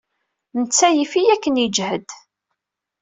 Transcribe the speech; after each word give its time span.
Netta 0.59 0.87
yif-iyi 0.89 1.31
akken 1.35 1.59
yejhed. 1.61 2.09